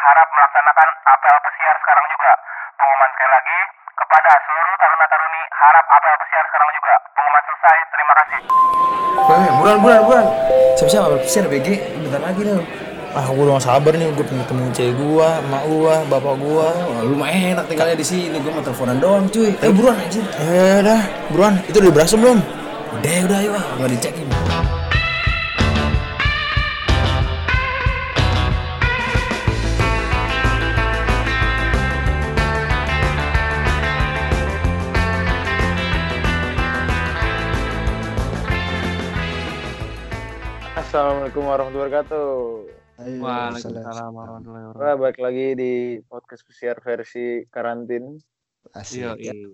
[0.00, 2.32] harap melaksanakan apel pesiar sekarang juga.
[2.80, 3.58] Pengumuman sekali lagi,
[4.00, 6.94] kepada seluruh taruna-taruni harap apel pesiar sekarang juga.
[7.12, 8.40] Pengumuman selesai, terima kasih.
[9.20, 10.26] Weh, buruan, buruan, buruan.
[10.80, 11.68] Siapa-siapa pesiar BG
[12.00, 12.64] bentar lagi nih.
[13.10, 16.70] Ah, gue udah gak sabar nih, gue pengen ketemu cewek gua, emak gua, bapak gua.
[16.70, 18.38] Wah, lu mah enak tinggalnya di sini.
[18.38, 19.50] Gue mau teleponan doang, cuy.
[19.58, 20.22] Ayo buruan anjir.
[20.38, 21.02] Eh, dah,
[21.34, 21.58] buruan.
[21.66, 22.38] Itu udah berasa belum?
[23.02, 23.50] Udah, udah, ayo.
[23.58, 23.64] ah.
[23.82, 24.39] Gak dicekin.
[41.20, 42.28] Assalamualaikum warahmatullahi wabarakatuh.
[43.20, 45.02] Waalaikumsalam warahmatullahi Wah, wabarakatuh.
[45.04, 45.72] balik lagi di
[46.08, 48.16] podcast pesiar versi karantin,
[48.72, 49.04] Asik.
[49.04, 49.36] Iya, ya.
[49.36, 49.52] iya.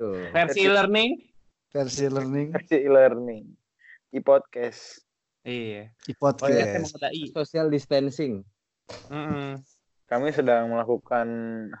[0.00, 0.32] Tuh.
[0.32, 1.10] Versi learning?
[1.76, 3.44] Versi learning versi e-learning,
[4.16, 5.04] di podcast.
[5.44, 5.92] Iya.
[5.92, 6.80] di Oh iya,
[7.12, 7.28] i.
[7.36, 8.40] Social distancing.
[9.12, 9.60] Mm-mm.
[10.08, 11.28] Kami sedang melakukan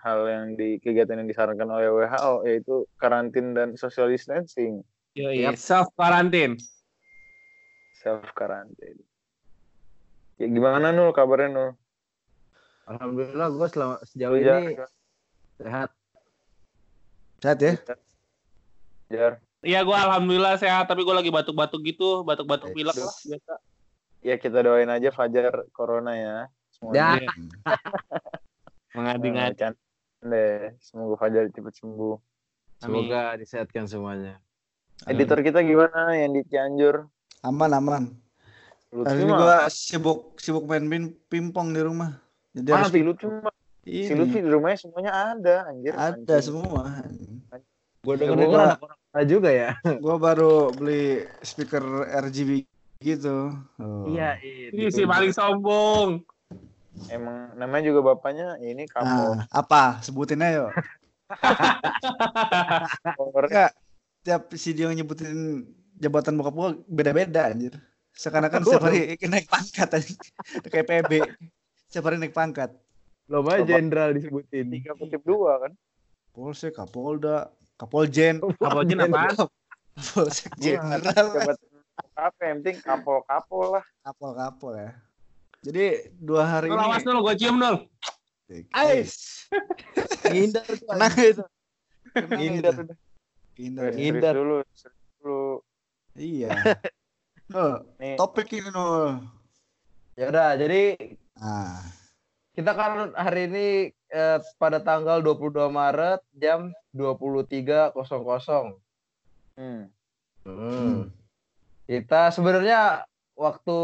[0.04, 4.84] hal yang di kegiatan yang disarankan oleh WHO yaitu karantin dan social distancing,
[5.16, 5.56] Yo, iya.
[5.56, 6.60] Self quarantine.
[8.04, 9.00] self karantin.
[10.40, 11.70] Ya gimana nul kabarnya nul?
[12.84, 14.76] Alhamdulillah gue selama sejauh Jar, ini
[15.56, 15.90] sehat.
[17.40, 17.74] Sehat ya?
[19.08, 19.32] Jar.
[19.64, 23.54] Iya, gua alhamdulillah sehat, tapi gua lagi batuk-batuk gitu, batuk-batuk Eh, pilek lah biasa.
[24.20, 26.36] Ya kita doain aja Fajar corona ya.
[26.68, 27.08] Semoga Ya.
[27.16, 27.30] Iya.
[28.96, 29.56] Mengadi-ngadi.
[29.56, 29.80] Canda
[30.20, 30.76] deh.
[30.84, 32.16] Semoga Fajar cepat sembuh.
[32.84, 34.36] Semoga disehatkan semuanya.
[35.08, 37.08] Editor kita gimana yang di Cianjur?
[37.44, 38.04] aman aman
[39.02, 42.14] hari ini gua sibuk sibuk main ping pingpong di rumah
[42.54, 43.54] jadi Mana harus si Lutfi mah?
[43.82, 45.92] ini Si Lutfi di rumahnya semuanya ada, anjir.
[45.92, 46.40] ada anjing.
[46.40, 47.02] semua
[48.00, 49.70] Gue denger denger anak-anak juga ya.
[49.98, 52.68] gua baru beli speaker RGB
[53.00, 54.04] gitu oh.
[54.06, 54.38] Iya,
[54.70, 56.22] Ini si paling sombong.
[57.10, 59.04] Emang namanya juga bapaknya ini kamu.
[59.34, 60.70] nah apa sebutin ayo
[63.26, 63.74] enggak
[64.24, 65.66] tiap video nyebutin
[65.98, 67.74] jabatan bokap gua beda-beda anjir
[68.14, 69.88] seakan-akan setiap hari naik pangkat
[70.72, 71.12] kayak PB
[71.90, 72.70] setiap hari naik pangkat
[73.24, 74.68] Belum aja jenderal disebutin.
[74.68, 75.72] Tiga kutip dua kan?
[76.36, 77.48] Polsek Kapolda
[77.80, 79.48] Kapoljen Kapoljen apaan?
[80.12, 81.56] Polsek Jenderal
[82.14, 83.84] apa yang penting kapol-kapol lah.
[84.02, 84.90] kapol kapol ya
[85.64, 87.76] jadi dua hari awas ini nul, gua cium nul.
[88.76, 89.48] Ais.
[90.28, 90.84] Ngindar tuh.
[90.84, 91.44] Kena itu.
[92.36, 92.74] Ngindar.
[93.56, 93.90] Ngindar.
[93.96, 94.34] Ngindar.
[94.36, 94.56] dulu,
[95.24, 95.64] dulu.
[96.20, 96.52] Iya.
[97.52, 99.20] Nul, Nih, topik ini Nul.
[100.14, 100.96] Ya udah, jadi
[101.34, 101.82] Nah,
[102.54, 108.78] kita kan hari ini eh, pada tanggal 22 Maret jam 23.00.
[109.58, 109.82] hmm.
[110.44, 111.10] Hmm.
[111.84, 113.78] Kita sebenarnya waktu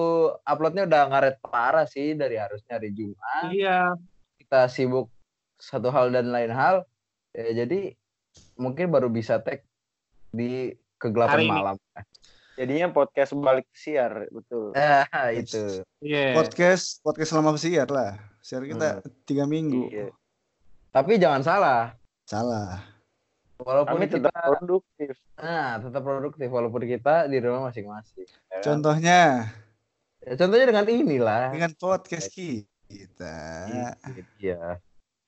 [0.47, 3.50] uploadnya udah ngaret parah sih dari harusnya hari Jumat.
[3.50, 3.98] Iya.
[4.38, 5.10] Kita sibuk
[5.59, 6.87] satu hal dan lain hal.
[7.34, 7.98] Ya, jadi
[8.56, 9.66] mungkin baru bisa tag
[10.31, 10.72] di
[11.03, 11.60] kegelapan Hari ini.
[12.55, 14.75] Jadinya podcast balik siar, betul.
[14.75, 15.81] Ah, itu.
[16.03, 16.34] Iya.
[16.34, 18.19] podcast podcast selama siar lah.
[18.41, 19.88] Siar kita tiga minggu.
[19.88, 20.09] Iya.
[20.91, 21.94] Tapi jangan salah,
[22.27, 22.83] Salah.
[23.59, 25.15] walaupun Kami kita tetap produktif.
[25.39, 28.27] nah, tetap produktif walaupun kita di rumah masing-masing.
[28.27, 28.60] ya kan?
[28.62, 29.21] Contohnya
[30.21, 31.49] Ya, contohnya dengan inilah.
[31.49, 33.39] dengan podcast kita.
[34.37, 34.83] Iya.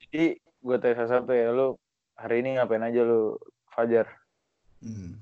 [0.05, 1.81] Jadi gue tanya satu ya, lu
[2.13, 3.41] hari ini ngapain aja lu,
[3.73, 4.05] Fajar?
[4.85, 5.17] Hmm.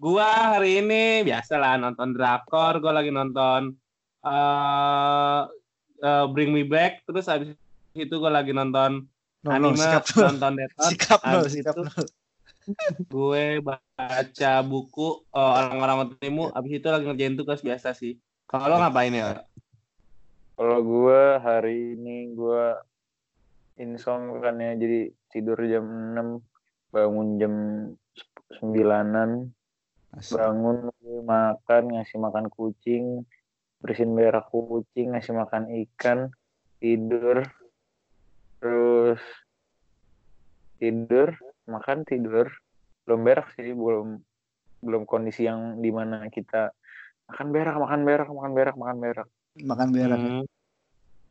[0.00, 3.76] Gua hari ini biasalah nonton drakor, gua lagi nonton
[4.24, 5.40] eh
[6.00, 7.52] eh, Bring Me Back, terus habis
[7.92, 9.04] itu gua lagi nonton
[9.44, 10.24] Nul, anime, sikap Nul.
[10.32, 10.88] nonton Death Note.
[10.88, 11.74] Sikap Habis sikap
[13.10, 18.16] gue baca buku eh, orang-orang Otimu, habis itu lagi ngerjain tugas biasa sih.
[18.46, 19.44] Kalau lo ngapain ya?
[20.56, 22.64] Kalau gue hari ini gue
[23.80, 25.84] insomnia kan ya, jadi tidur jam
[26.14, 27.54] 6, bangun jam
[28.60, 29.50] 9-an,
[30.10, 30.36] Asik.
[30.36, 30.90] bangun
[31.22, 33.22] makan, ngasih makan kucing,
[33.78, 36.34] bersihin berak kucing, ngasih makan ikan,
[36.82, 37.46] tidur,
[38.58, 39.22] terus
[40.82, 41.30] tidur,
[41.70, 42.50] makan tidur,
[43.06, 44.18] belum berak sih, belum
[44.80, 46.74] belum kondisi yang di mana kita
[47.30, 49.28] makan berak, makan berak, makan berak, makan berak.
[49.60, 50.18] Makan berak.
[50.18, 50.44] Hmm.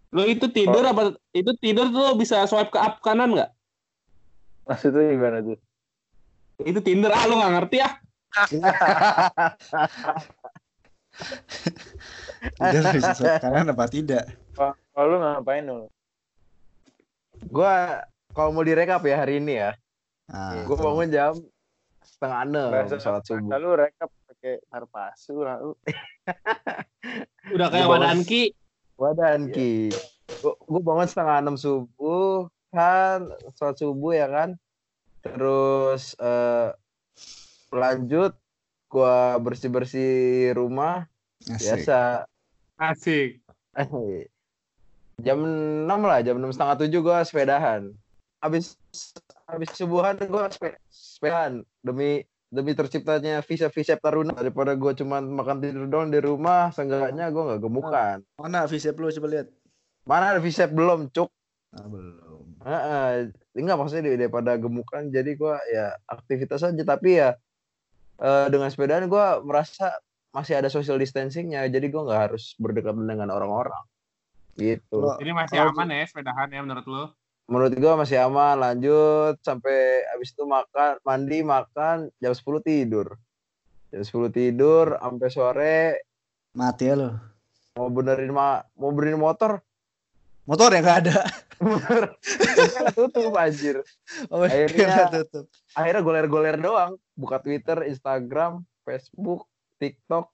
[0.09, 1.19] Lo itu tidur apa?
[1.35, 3.51] Itu tidur tuh bisa swipe ke up kanan nggak?
[4.65, 5.59] Maksudnya gimana tuh?
[6.61, 7.93] Itu Tinder ah lo nggak ngerti ah?
[12.55, 14.23] Tidur bisa swipe kanan apa tidak?
[14.55, 15.87] Kalau lu ngapain lu?
[17.49, 19.71] Gua kalau mau direkap ya hari ini ya.
[20.29, 21.33] Nah, Gue bangun jam
[22.05, 23.49] setengah enam sholat subuh.
[23.57, 25.71] Lalu rekap pakai tarpasu lalu.
[27.55, 28.53] Udah kayak Wadanki.
[28.99, 29.89] Wadan Ki.
[30.43, 34.49] Gua- gue bangun setengah enam subuh kan sholat subuh ya kan
[35.19, 36.69] terus eh,
[37.71, 38.33] lanjut
[38.89, 40.13] gue bersih bersih
[40.57, 41.05] rumah.
[41.45, 41.85] Asik.
[41.85, 41.99] biasa.
[42.79, 44.27] Asik.
[45.19, 47.91] jam 6 lah jam enam setengah tujuh gue sepedahan.
[48.39, 48.79] Abis
[49.51, 51.61] abis subuhan gue sepe, sepedahan.
[51.83, 54.33] Demi demi terciptanya visa visa taruna.
[54.33, 58.17] Daripada gue cuman makan tidur doang di rumah seenggaknya gue nggak gemukan.
[58.41, 59.47] Mana visip lu coba lihat.
[60.09, 60.65] mana ada visa?
[60.65, 61.29] Belum cuk.
[61.77, 62.57] Ah, belum.
[62.65, 66.81] Heeh, enggak maksudnya di- daripada gemukan jadi gua ya aktivitas aja.
[66.81, 67.37] Tapi ya
[68.19, 69.95] eh, dengan sepedaan gua merasa
[70.29, 73.81] masih ada social distancingnya jadi gua nggak harus berdekatan dengan orang-orang
[74.59, 77.03] gitu Jadi masih aman ya sepedahan ya menurut lu?
[77.49, 83.17] menurut gua masih aman lanjut sampai habis itu makan mandi makan jam 10 tidur
[83.89, 85.79] jam 10 tidur sampai sore
[86.53, 87.09] Mati ya lu.
[87.73, 89.63] mau benerin ma mau benerin motor
[90.49, 91.17] Motor yang gak ada.
[92.91, 93.85] tutup anjir
[94.33, 95.45] Oh, Akhirnya- iya, tutup.
[95.71, 99.45] akhirnya goler-goler doang buka Twitter, Instagram, Facebook,
[99.77, 100.33] TikTok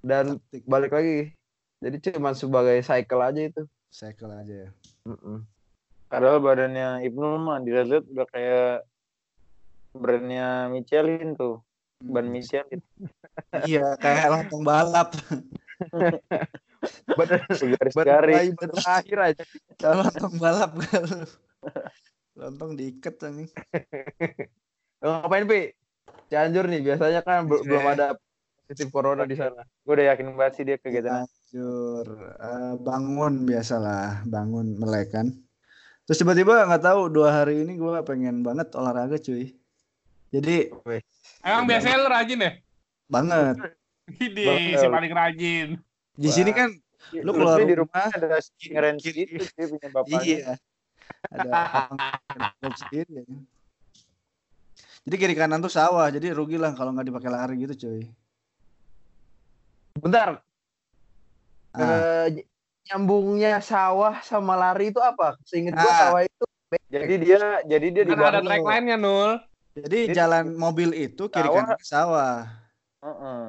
[0.00, 0.62] dan Taktik.
[0.64, 1.36] balik lagi.
[1.78, 3.62] Jadi cuma sebagai cycle aja itu.
[3.88, 4.70] Cycle aja ya.
[5.04, 5.44] Mm-mm.
[6.06, 8.88] Padahal badannya Ibnu mah dilihat udah kayak
[9.92, 11.60] brandnya Michelin tuh.
[12.00, 12.80] Ban Michelin.
[13.66, 15.10] Iya, kayak lontong balap.
[17.10, 17.92] Badan Garis-garis.
[17.92, 19.42] badan terakhir aja.
[19.76, 21.04] Kayak lontong balap kan.
[22.32, 23.14] Lontong diikat.
[24.98, 25.60] Lo ngapain Pi?
[26.26, 27.68] Cianjur nih biasanya kan bel- Iya.
[27.68, 28.06] belum ada
[28.62, 29.60] positif corona di sana.
[29.82, 31.20] Gue udah yakin banget sih dia kegiatan.
[31.20, 32.06] Hancur.
[32.38, 35.26] Eh, bangun biasalah, bangun melek kan.
[36.06, 39.52] Terus tiba-tiba nggak tahu dua hari ini gue pengen banget olahraga cuy.
[40.30, 40.70] Jadi
[41.42, 42.52] Emang biasanya lu rajin ya?
[43.04, 43.54] banget.
[44.16, 45.68] Ini si paling rajin.
[46.12, 46.70] Di sini kan
[47.10, 50.20] Lu Lu keluar di rumah, rumah ada keren kiri- gitu dia punya bapaknya.
[50.20, 50.52] iya.
[51.26, 51.48] Ada
[52.38, 53.22] lapang sendiri ya.
[55.00, 58.04] Jadi kiri kanan tuh sawah, jadi rugi lah kalau nggak dipakai lari gitu cuy.
[59.96, 60.38] Bentar.
[61.72, 62.26] Ah.
[62.28, 62.46] eh,
[62.86, 65.34] nyambungnya sawah sama lari itu apa?
[65.42, 65.98] Seinget gua Ah.
[66.04, 66.44] sawah itu
[66.86, 68.46] Jadi dia jadi dia di Kan ada bawah.
[68.46, 69.30] track lainnya Nul.
[69.72, 71.58] Jadi Jadi- jalan mobil itu kiri Sawah.
[71.58, 72.36] kanan sawah.
[73.02, 73.46] Heeh.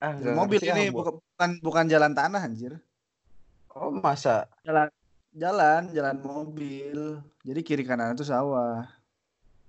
[0.00, 1.02] Ah, Jalan mobil ini ah, gua.
[1.14, 2.80] bukan bukan jalan tanah anjir.
[3.70, 4.50] Oh, masa?
[5.30, 7.22] Jalan, jalan mobil.
[7.40, 8.82] Jadi kiri kanan itu sawah.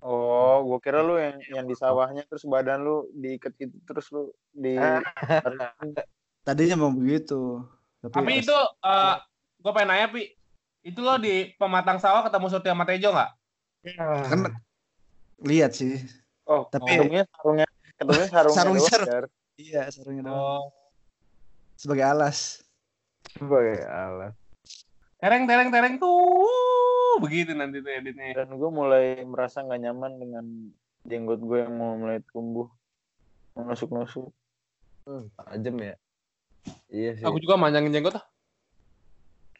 [0.01, 4.33] Oh, gua kira lu yang yang di sawahnya terus badan lu diikat gitu terus lu
[4.49, 4.73] di
[6.41, 7.61] Tadinya mau begitu.
[8.01, 9.15] Tapi, Tapi itu eh
[9.61, 10.33] gue pengen nanya Pi,
[10.81, 13.31] itu lo di pematang sawah ketemu Surti sama Tejo nggak?
[14.01, 14.39] kan
[15.45, 16.01] lihat sih.
[16.45, 19.31] Oh, Tapi- ketemunya sarungnya ketemunya sarungnya Sarung- doang, sarung.
[19.61, 20.65] Iya, sarungnya doang.
[20.65, 20.65] Oh.
[21.77, 22.65] Sebagai alas.
[23.37, 24.33] Sebagai alat.
[25.21, 28.41] Tereng tereng tereng tuh begitu nanti tuh editnya.
[28.41, 30.45] Dan gue mulai merasa nggak nyaman dengan
[31.05, 32.65] jenggot gue yang mau mulai tumbuh
[33.53, 34.33] menusuk-nusuk.
[35.05, 35.95] Hmm, tajam ya.
[36.89, 37.25] Iya sih.
[37.25, 38.25] Aku juga manjangin jenggot ah.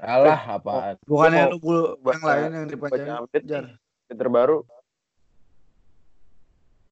[0.02, 0.98] Alah, apaan?
[1.06, 3.48] Bukannya mau lu bulu baca- yang lain yang nih, update
[4.18, 4.66] terbaru.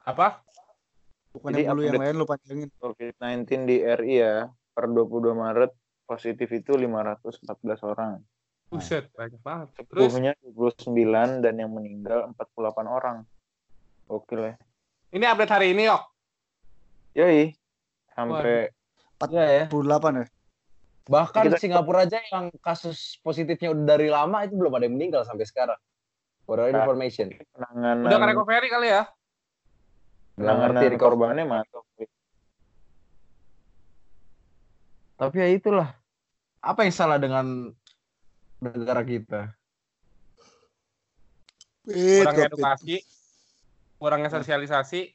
[0.05, 0.45] Apa?
[1.39, 2.69] Bukannya Jadi yang update- lain lu panjangin.
[2.77, 4.35] COVID-19 di RI ya
[4.69, 5.71] per 22 Maret
[6.03, 8.19] positif itu 514 orang.
[8.67, 9.67] Buset, banyak banget.
[9.81, 13.17] Terus Sembuhnya 29 dan yang meninggal 48 orang.
[14.05, 14.55] Gokil ya.
[15.09, 16.01] ini update hari ini yok.
[17.13, 17.49] Yoi.
[18.09, 18.69] Sampai
[19.25, 19.63] Iya ya.
[19.65, 20.25] 48 ya?
[21.05, 25.23] Bahkan Kita- Singapura aja yang kasus positifnya udah dari lama itu belum ada yang meninggal
[25.23, 25.77] sampai sekarang.
[26.43, 26.69] For Nah.
[26.71, 27.33] information.
[27.51, 29.01] penanganan Udah ke recovery kali ya?
[30.39, 31.83] Nggak ngerti di korbannya mantap.
[35.19, 35.91] Tapi ya itulah.
[36.63, 37.75] Apa yang salah dengan
[38.63, 39.51] negara kita?
[41.89, 42.53] Covid.
[42.53, 43.01] edukasi,
[43.99, 45.11] kurangnya sosialisasi.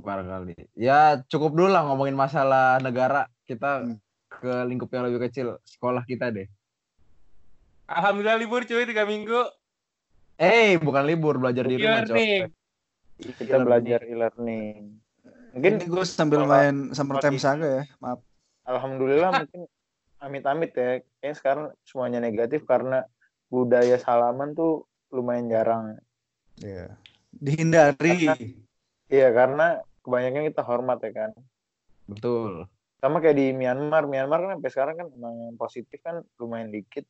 [0.00, 0.72] Barangkali.
[0.72, 3.28] Ya cukup dulu lah ngomongin masalah negara.
[3.44, 4.00] Kita Hmm.
[4.32, 5.60] ke lingkup yang lebih kecil.
[5.68, 6.48] Sekolah kita deh.
[7.90, 9.44] Alhamdulillah libur cuy tiga minggu.
[10.40, 11.36] Eh, bukan libur.
[11.36, 12.08] Belajar di rumah.
[12.08, 12.48] coy.
[13.22, 14.98] Kita belajar e-learning.
[15.52, 17.84] Mungkin Ini gue sambil main Summer Time Saga ya.
[18.02, 18.20] Maaf.
[18.62, 19.62] alhamdulillah mungkin
[20.22, 21.02] amit-amit ya.
[21.20, 23.04] Kayaknya sekarang semuanya negatif karena
[23.52, 26.00] budaya salaman tuh lumayan jarang.
[26.58, 26.96] Iya.
[27.36, 28.32] Dihindari.
[29.12, 31.30] Iya, karena kebanyakan kita hormat ya kan.
[32.08, 32.64] Betul.
[33.02, 34.08] Sama kayak di Myanmar.
[34.08, 37.04] Myanmar kan sampai sekarang kan emang yang positif kan lumayan dikit.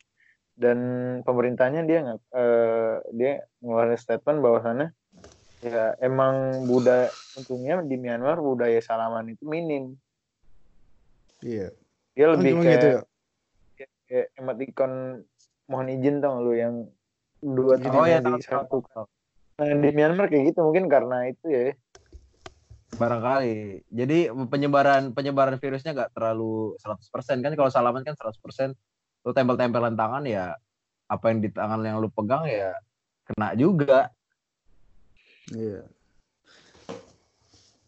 [0.53, 0.79] Dan
[1.25, 4.93] pemerintahnya dia nggak eh, dia ngeluarin statement bahwasannya
[5.63, 7.07] ya emang budaya
[7.39, 9.95] untungnya di Myanmar budaya salaman itu minim.
[11.39, 11.71] Iya.
[12.19, 13.01] Dia lebih Emang kayak gitu ya?
[14.13, 14.93] kayak emoticon
[15.71, 16.85] mohon izin tau lu yang
[17.41, 18.85] dua tangan oh ya, di satu
[19.57, 21.73] nah di Myanmar kayak gitu mungkin karena itu ya.
[22.93, 23.89] Barangkali.
[23.89, 28.77] Jadi penyebaran penyebaran virusnya nggak terlalu 100% kan kalau salaman kan 100%
[29.23, 30.59] lu tempel-tempelan tangan ya
[31.07, 32.75] apa yang di tangan yang lu pegang ya
[33.23, 34.11] kena juga
[35.53, 35.85] Iya.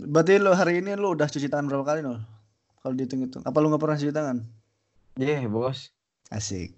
[0.05, 2.21] Berarti lo hari ini lo udah cuci tangan berapa kali nol?
[2.85, 3.43] Kalau dihitung-hitung.
[3.43, 4.39] Apa lu nggak pernah cuci tangan?
[5.15, 5.95] Iya bos
[6.29, 6.75] Asik.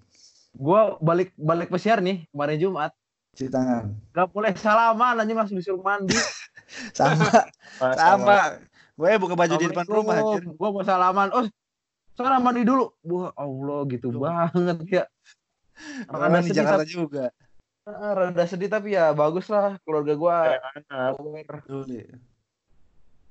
[0.56, 2.92] gua balik balik pesiar nih kemarin Jumat
[3.36, 3.92] Cuci tangan.
[4.16, 6.16] Gak boleh salaman aja langsung disuruh mandi
[6.96, 7.28] Sama,
[7.78, 8.58] sama.
[8.96, 10.40] Gue buka baju di depan rumah.
[10.40, 11.28] Gue mau salaman.
[11.30, 11.44] Oh,
[12.16, 12.90] salaman di dulu.
[13.06, 14.24] Wah, Allah gitu Tuh.
[14.24, 15.04] banget ya.
[16.08, 17.30] Karena di Jakarta juga.
[17.86, 20.38] Rada sedih tapi ya bagus lah keluarga gua.
[20.90, 22.02] aware, Dulu.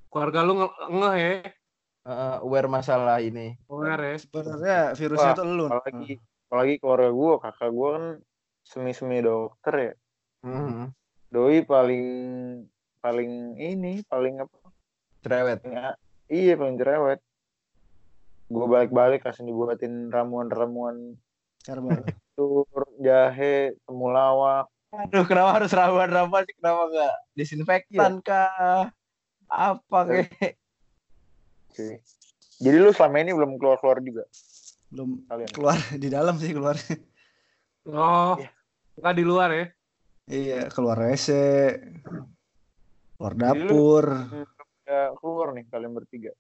[0.07, 1.31] Keluarga lu nge, nge ya.
[2.07, 3.59] eh, aware masalah ini.
[3.67, 4.15] Aware ya.
[4.15, 5.65] Sebenarnya virusnya Wah, tuh lu.
[5.67, 8.05] apalagi apalagi keluarga gue kakak gue kan
[8.63, 9.93] semi semi dokter ya
[10.45, 10.93] Hmm,
[11.33, 12.05] doi paling
[13.01, 14.55] paling ini paling apa
[15.25, 15.57] cerewet.
[15.65, 17.19] paling a- iya paling cerewet
[18.45, 21.17] gue balik balik langsung dibuatin ramuan
[21.65, 22.01] Herbal.
[22.36, 22.65] tur
[23.00, 26.55] jahe temulawak Aduh, kenapa harus rawan-rawan sih?
[26.55, 28.88] Kenapa nggak disinfektan kah?
[29.45, 30.55] Apa kek?
[31.72, 32.00] cuy
[32.55, 34.24] jadi lu selama ini belum keluar keluar juga
[34.88, 36.79] Belum kalian keluar di dalam sih keluar.
[37.84, 38.39] Oh.
[38.39, 38.50] Iya.
[38.95, 39.65] Enggak di luar ya.
[40.25, 41.27] iya, keluar WC.
[43.13, 44.05] Keluar Jadi lu- dapur.
[44.86, 46.31] ya keluar nih kalian bertiga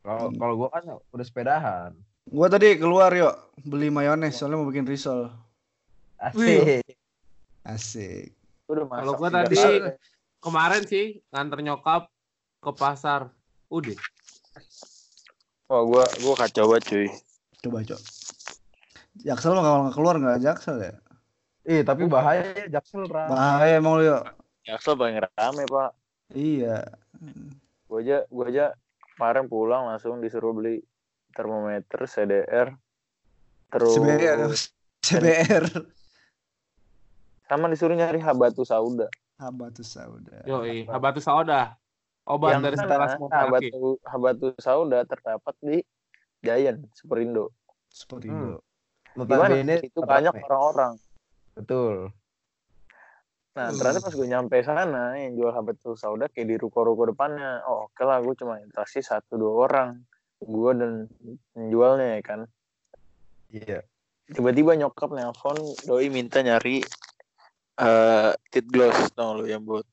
[0.00, 1.92] Kalau kalau gua kan udah sepedahan.
[2.28, 3.32] Gua tadi keluar yuk
[3.64, 5.32] beli mayones soalnya mau bikin risol.
[6.20, 6.84] Asik.
[7.64, 8.36] Asik.
[8.68, 9.36] Udah masak Kalau gua juga.
[9.48, 9.56] tadi
[10.38, 12.02] kemarin sih nganter nyokap
[12.60, 13.32] ke pasar.
[13.68, 13.96] Udah.
[15.68, 17.06] wah gua gua kacau banget cuy
[17.60, 18.00] Coba cok.
[19.18, 20.94] Jaksel lo kalau nggak keluar nggak jaksel ya?
[21.68, 23.28] Ih, tapi bahaya ya Jaksel, Ra.
[23.28, 24.22] Bahaya emang lo yuk.
[24.64, 25.90] Jaksel paling rame pak
[26.32, 26.84] Iya.
[27.88, 28.66] gua aja gua aja
[29.16, 30.84] kemarin pulang langsung disuruh beli
[31.32, 32.74] termometer CDR
[33.68, 34.38] terus CBR.
[35.04, 35.64] CBR.
[37.48, 39.08] sama disuruh nyari habatu sauda
[39.38, 40.42] Habatus sauda.
[40.50, 41.78] Yoi, Habatus Sauda.
[42.26, 45.78] Obat yang dari setelah habatu habatu sauda terdapat di
[46.44, 47.54] Giant Superindo
[47.88, 48.60] Superindo.
[49.16, 50.94] gimana Notabene itu banyak orang-orang
[51.56, 52.12] Betul.
[53.56, 53.78] nah Hmm.
[53.80, 58.02] ternyata pas gue nyampe sana yang jual habatu sauda kayak di ruko-ruko depannya oh oke
[58.04, 59.88] lah gue cuma interaksi satu dua orang
[60.38, 60.92] gue dan
[61.52, 62.40] penjualnya ya kan
[63.48, 63.80] Iya.
[64.28, 65.56] tiba-tiba nyokap nelpon
[65.88, 66.84] doi minta nyari
[67.78, 69.86] eh tit gloss tau lo yang buat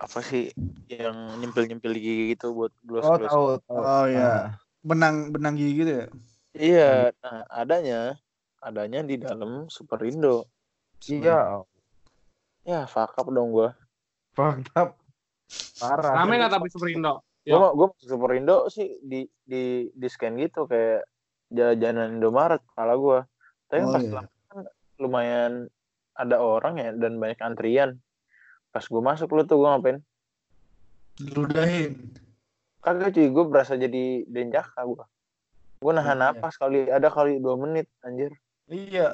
[0.00, 0.48] apa sih
[0.88, 3.82] yang nyempil-nyempil di gigi gitu buat gloss Oh, gloss tahu, tahu.
[3.84, 4.26] Oh iya.
[4.26, 4.44] Ah.
[4.82, 6.06] Benang benang gigi gitu ya?
[6.52, 6.92] iya
[7.24, 8.18] nah adanya
[8.60, 10.48] adanya di dalam Superindo
[11.06, 11.62] Iya.
[12.62, 13.70] ya fuck up dong gue
[14.32, 14.96] Fucked up.
[15.76, 16.16] Parah.
[16.16, 17.20] Rame nggak tapi Superindo?
[17.44, 21.02] Gue mau gue masuk Superindo sih di di di scan gitu kayak
[21.48, 23.18] jajanan Indomaret kepala gue
[23.66, 24.12] tapi Oh, pas iya.
[24.48, 24.64] kan
[24.96, 25.52] lumayan
[26.12, 27.98] ada orang ya dan banyak antrian
[28.70, 29.98] pas gue masuk lu tuh gue ngapain
[31.20, 32.14] Ludahin.
[32.80, 35.04] kagak cuy gue berasa jadi denjaka gue
[35.78, 36.32] gue nahan Oh, iya.
[36.32, 38.30] napas kali ada kali dua menit anjir
[38.66, 39.12] Iya.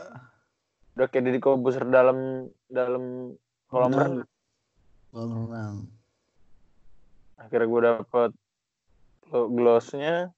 [0.95, 3.33] udah kayak di kobuser dalam dalam
[3.67, 4.15] kolam renang
[5.09, 5.77] Kolam renang.
[7.39, 8.31] Akhirnya gue dapet
[9.31, 10.35] lo- glossnya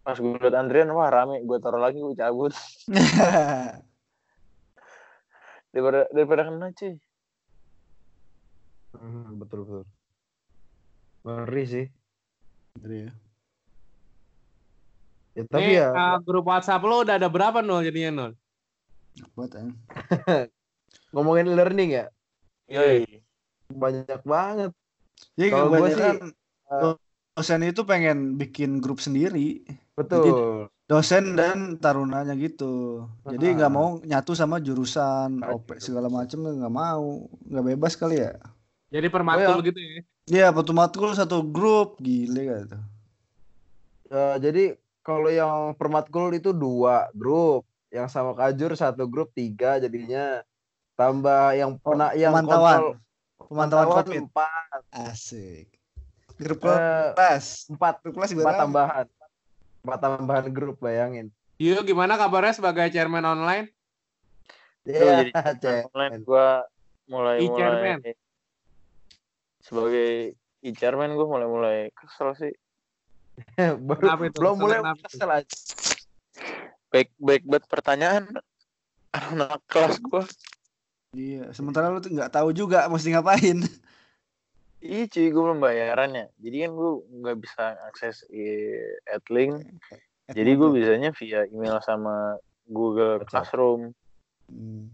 [0.00, 2.54] pas gue liat antrian wah rame gue taruh lagi gue cabut
[5.74, 6.94] daripada daripada kena cuy
[8.90, 9.84] Hmm, betul betul.
[11.22, 11.86] Ngeri sih.
[12.82, 13.14] Iya.
[15.38, 18.32] Ya, tapi Nih, ya eh, grup WhatsApp lo udah ada berapa nol jadinya nol?
[19.38, 19.70] Buat eh.
[21.14, 22.06] ngomongin learning ya
[22.66, 23.22] Yoi.
[23.70, 24.74] banyak banget.
[25.38, 26.94] Ya Kalau kebanyakan sih,
[27.36, 29.64] dosen itu pengen bikin grup sendiri.
[29.96, 30.68] Betul.
[30.90, 33.06] Dosen dan tarunanya gitu.
[33.22, 35.94] Jadi nggak mau nyatu sama jurusan, Ah, OP gitu.
[35.94, 38.34] segala macem nggak mau, nggak bebas kali ya.
[38.90, 40.02] Jadi Oh, permatul gitu ya.
[40.30, 42.78] Iya, Patu Matkul satu grup, gile gitu.
[44.10, 44.64] Eh, jadi
[45.06, 47.62] kalau yang permatkul itu dua grup,
[47.94, 50.42] yang sama kajur satu grup tiga jadinya
[50.98, 53.09] tambah yang pernah yang Oh, Pemantauan, kontrol
[53.46, 54.20] pemantauan COVID.
[54.26, 55.68] empat Asik.
[56.36, 59.06] Grup Eh, kelas, empat grup kelas empat tambahan
[59.80, 61.28] empat tambahan grup bayangin.
[61.56, 63.68] Yo, gimana kabarnya sebagai chairman online?
[64.80, 65.30] Tuh, Iya, jadi
[65.62, 65.82] Cek.
[65.92, 66.48] online gue
[67.06, 67.98] mulai mulai E-chairman.
[69.60, 70.10] sebagai
[70.60, 72.52] e-chairman gue mulai mulai kesel sih
[73.86, 74.36] baru Kenapa itu?
[74.40, 75.56] belum mulai kesel aja.
[76.88, 78.24] baik baik buat pertanyaan
[79.16, 80.24] anak kelas gua.
[81.10, 83.58] Iya, sementara lu tuh nggak tahu juga mesti ngapain.
[84.80, 86.32] Iya cuy, gue belum bayarannya.
[86.40, 89.66] Jadi kan gue nggak bisa akses eh, Adlink.
[90.30, 93.90] Jadi gue bisanya via email sama Google Classroom.
[94.48, 94.88] Hmm.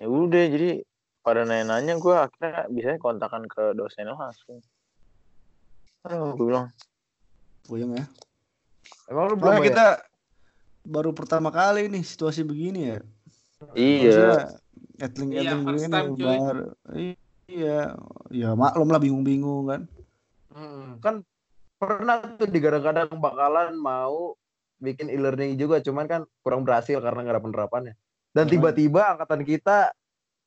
[0.00, 0.82] Ya udah, jadi
[1.20, 4.64] pada nanya-nanya gue akhirnya bisanya kontakan ke dosen langsung.
[6.08, 6.72] Aduh, gue bilang,
[7.68, 8.06] Puyeng ya.
[9.12, 10.00] Emang lu belum kita
[10.88, 12.98] baru pertama kali nih situasi begini ya.
[13.76, 14.56] iya.
[14.98, 16.26] Etling Iya, etling first begini time, cuy.
[16.26, 16.66] baru.
[17.48, 17.80] Iya,
[18.34, 19.80] ya maklum lah bingung-bingung kan.
[20.52, 21.14] Hmm, kan
[21.78, 24.34] pernah tuh digadang-gadang bakalan mau
[24.82, 27.94] bikin e-learning juga, cuman kan kurang berhasil karena nggak ada penerapannya.
[28.34, 28.52] Dan Hmm.
[28.58, 29.94] tiba-tiba angkatan kita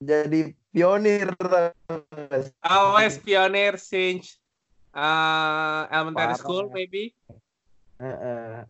[0.03, 1.31] jadi pionir.
[2.59, 4.35] Always pioneer since
[4.91, 6.39] uh, elementary Parah.
[6.43, 7.15] school maybe.
[8.03, 8.67] Heeh.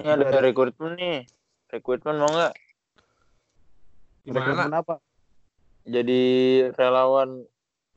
[0.00, 1.28] Ini ada rekrutmen nih.
[1.68, 2.54] Rekrutmen mau nggak?
[4.22, 4.38] Gimana?
[4.42, 4.94] Rekrutmen apa?
[5.82, 6.22] Jadi
[6.78, 7.42] relawan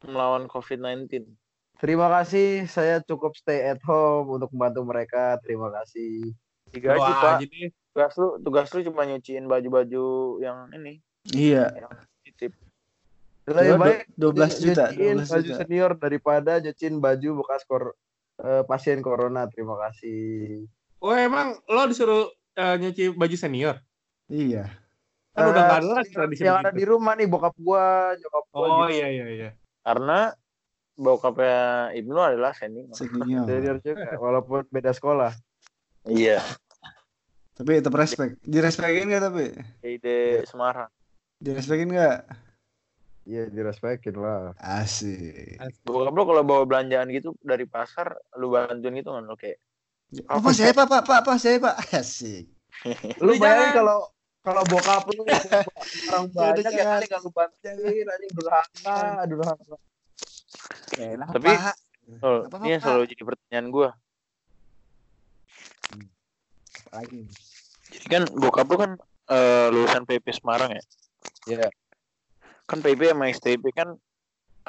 [0.06, 1.26] melawan COVID-19.
[1.76, 5.38] Terima kasih, saya cukup stay at home untuk membantu mereka.
[5.44, 6.34] Terima kasih.
[6.72, 7.38] Digaji Wah, pak.
[7.46, 10.06] jadi Tugas lu, tugas lu cuma nyuciin baju-baju
[10.44, 11.00] yang ini.
[11.32, 11.72] Iya,
[12.28, 12.52] Titip.
[13.48, 15.60] Lebih baik 12 juta, nyuciin 12 baju juta.
[15.64, 17.96] senior daripada nyuciin baju bekas kor
[18.44, 19.48] eh, pasien corona.
[19.48, 20.68] Terima kasih.
[21.00, 23.80] Oh emang lo disuruh uh, nyuci baju senior?
[24.28, 24.68] Iya.
[25.36, 28.46] Kan udah Eh, nggak ada lagi tradisi yang ada di rumah nih bokap gua, nyokap
[28.56, 29.04] gua Oh gitu.
[29.04, 29.50] iya iya iya.
[29.84, 30.32] Karena
[30.96, 32.88] bokapnya Ibnu adalah senior.
[32.96, 33.44] Senior.
[33.52, 35.36] Senior juga, walaupun beda sekolah.
[36.08, 36.40] Iya.
[37.56, 38.40] Tapi tetap respect.
[38.48, 39.46] Direspekin nggak tapi?
[39.84, 40.88] Ide Semarang.
[41.44, 42.20] Direspekin nggak?
[43.26, 44.54] Iya, direspekin lah.
[44.62, 45.60] Asik.
[45.84, 49.60] Bokap lu kalau bawa belanjaan gitu dari pasar, lu bantuin gitu kan lo kayak
[50.30, 51.76] Oh, pak saya pak, pak, pak, pak, saya pak.
[52.00, 52.48] Asik.
[53.20, 54.08] Lu bayangin kalau
[54.46, 55.26] kalau bokap lu
[56.14, 59.76] orang Ya banyak ya kali kalau bantuin anjing durhaka, durhaka.
[61.02, 61.58] Ya elah, Tapi-
[62.22, 63.90] oh, Apa, ini yang selalu jadi pertanyaan gua.
[66.94, 67.22] Lagi.
[67.90, 68.92] Jadi kan bokap lu kan
[69.26, 70.84] eh, lulusan PP Semarang ya.
[71.50, 71.68] Iya.
[72.70, 73.98] Kan PP sama STP kan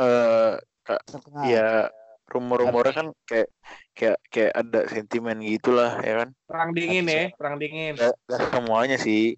[0.00, 1.44] eh Setengah.
[1.48, 1.68] ya
[2.26, 3.48] rumor-rumornya kan kayak
[3.96, 6.28] kayak kayak ada sentimen gitulah ya kan.
[6.46, 7.96] Perang dingin ya, perang dingin.
[7.96, 9.36] Gak, gak semuanya sih.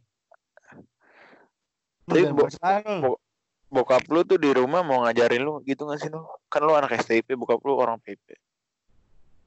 [2.08, 2.24] Tapi
[3.04, 3.20] bo-
[3.68, 6.24] bokap lu tuh di rumah mau ngajarin lu gitu gak sih lu?
[6.48, 8.32] Kan lu anak STP, bokap lu orang PP.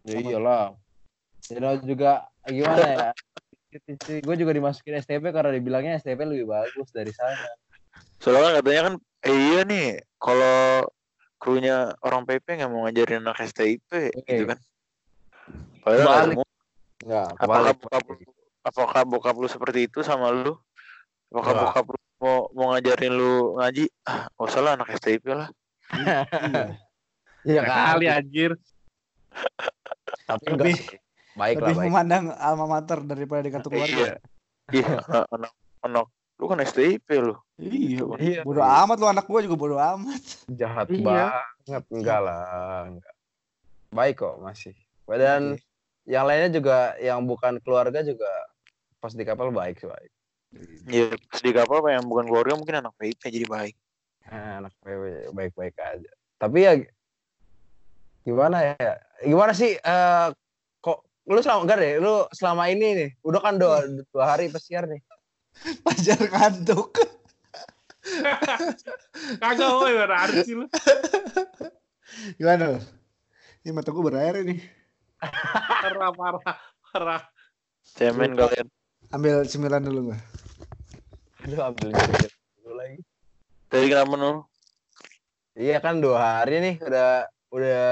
[0.05, 0.77] Ya iyalah.
[1.49, 3.09] Ya juga gimana ya?
[4.21, 7.49] Gue juga dimasukin STP karena dibilangnya STP lebih bagus dari sana.
[8.21, 8.95] Soalnya kan katanya kan,
[9.25, 9.87] eh iya nih,
[10.21, 10.85] kalau
[11.41, 14.59] krunya orang PP nggak mau ngajarin anak STIP gitu kan.
[15.81, 16.45] Padahal nggak semua.
[17.01, 18.15] Enggak, apakah bokap lu,
[18.61, 20.53] apakah bokap lu seperti itu sama lu?
[21.33, 23.85] Apakah bokap lu mau mau ngajarin lu ngaji?
[24.05, 25.49] Ah, nggak usah lah anak STIP lah.
[27.41, 28.53] Iya Kali anjir.
[30.29, 30.97] Tapi enggak Lebih- sih.
[31.33, 31.87] Baik lah, Lebih baik.
[31.89, 33.73] memandang alma mater daripada di kartu Iya.
[33.73, 34.07] keluarga.
[34.69, 34.93] Iya,
[35.31, 36.05] anak, anak
[36.37, 37.33] lu kan STIP lu.
[37.57, 38.03] Iya.
[38.21, 38.41] Iya.
[38.45, 40.21] Bodoh amat lu anak gua juga bodoh amat.
[40.53, 41.01] Jahat Iya.
[41.01, 41.83] banget.
[41.89, 42.45] Enggak lah,
[42.85, 43.13] enggak.
[43.89, 44.77] Baik kok masih.
[45.09, 45.57] Dan
[46.05, 48.29] yang lainnya juga yang bukan keluarga juga
[48.97, 50.11] pas di kapal baik sih baik.
[50.91, 53.75] Ya, di kapal apa yang bukan keluarga mungkin anak PP jadi baik.
[54.27, 56.11] Nah, anak PW baik-baik aja.
[56.35, 56.73] Tapi ya
[58.27, 58.99] gimana ya?
[59.23, 60.27] Gimana sih eh,
[60.83, 60.99] kok
[61.31, 64.99] lu selama enggak deh, lu selama ini nih udah kan dua, dua hari pesiar nih.
[65.87, 66.99] Pajar ngantuk.
[69.41, 70.65] Kagak woi berarti sih lu.
[72.35, 72.79] Gimana lu?
[73.61, 74.57] Ini mata gua berair ini.
[75.81, 76.57] Parah parah
[76.91, 77.21] parah.
[77.85, 78.67] Cemen kalian.
[79.13, 80.17] Ambil cemilan dulu gua.
[81.41, 82.97] Aduh, ambil dulu lagi.
[83.71, 84.31] Tadi kenapa lu?
[85.57, 87.83] Iya kan dua hari nih udah udah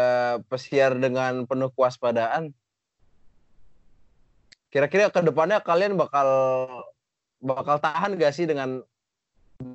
[0.48, 2.56] pesiar dengan penuh kewaspadaan.
[4.70, 6.30] Kira-kira ke depannya kalian bakal
[7.42, 8.80] bakal tahan gak sih dengan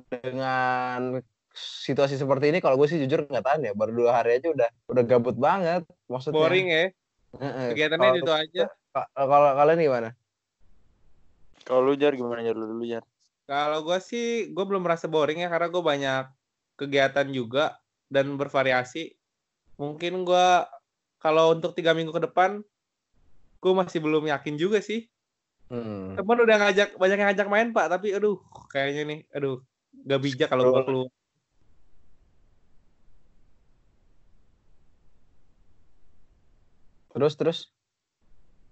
[0.09, 1.19] dengan
[1.53, 2.63] situasi seperti ini?
[2.63, 3.73] Kalau gue sih jujur nggak tahan ya.
[3.75, 5.83] Baru dua hari aja udah udah gabut banget.
[6.07, 6.39] Maksudnya.
[6.39, 6.85] Boring ya.
[7.35, 7.67] Heeh.
[7.75, 8.63] Kegiatannya itu aja.
[8.95, 10.09] ka- Kalau kalian gimana?
[11.67, 13.03] Kalau lu jar gimana jar lu dulu jar?
[13.45, 16.23] Kalau gue sih, gue belum merasa boring ya karena gue banyak
[16.81, 17.77] kegiatan juga
[18.09, 19.13] dan bervariasi.
[19.77, 20.47] Mungkin gue
[21.21, 22.65] kalau untuk tiga minggu ke depan,
[23.61, 25.05] gue masih belum yakin juga sih.
[25.69, 26.17] Hmm.
[26.17, 28.41] Temen udah ngajak banyak yang ngajak main pak, tapi aduh
[28.73, 29.61] kayaknya nih, aduh
[30.05, 31.09] gak bijak kalau gue keluar.
[37.13, 37.59] Terus terus.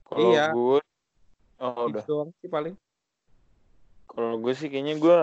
[0.08, 0.52] Kalau Iya.
[0.52, 0.80] gue
[1.64, 2.04] Oh, udah.
[2.04, 2.76] Itu doang sih paling.
[4.14, 5.20] Kalau gue sih kayaknya gue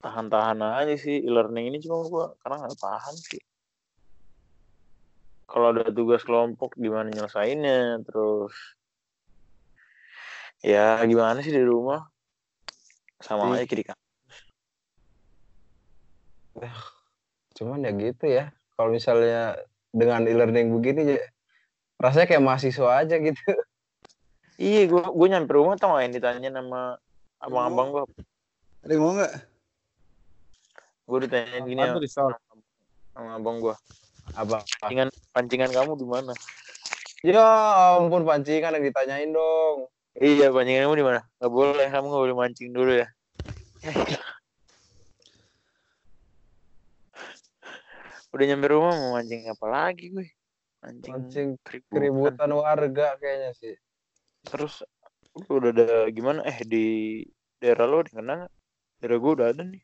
[0.00, 3.42] tahan-tahan aja sih e-learning ini cuma gue karena nggak paham sih.
[5.50, 8.54] Kalau ada tugas kelompok gimana nyelesainnya, terus
[10.62, 12.06] ya gimana sih di rumah
[13.18, 13.98] sama aja kiri kanan.
[17.58, 18.54] Cuman ya gitu ya.
[18.78, 19.58] Kalau misalnya
[19.90, 21.20] dengan e-learning begini ya
[21.98, 23.42] rasanya kayak mahasiswa aja gitu.
[24.60, 27.00] Iya, gue gue nyampe rumah tau gak yang ditanya sama
[27.40, 28.04] abang-abang gue.
[28.84, 29.32] Ada yang mau nggak?
[31.08, 33.72] Gue ditanyain gini Apaan sama, abang gue.
[34.36, 34.60] Apa?
[34.84, 36.36] Pancingan pancingan kamu di mana?
[37.24, 37.40] Ya
[37.96, 39.88] ampun pancingan yang ditanyain dong.
[40.20, 41.24] Iya, pancingan kamu di mana?
[41.40, 43.08] Gak boleh, kamu gak boleh mancing dulu ya.
[48.36, 50.28] Udah nyampe rumah mau mancing apa lagi gue?
[50.84, 51.96] Mancing, Mancing keributan.
[51.96, 53.72] Keributan warga kayaknya sih.
[54.46, 54.84] Terus
[55.36, 56.40] lu udah ada gimana?
[56.46, 56.86] Eh di
[57.60, 58.52] daerah lo ada kena nggak?
[59.00, 59.82] Daerah gue udah ada nih.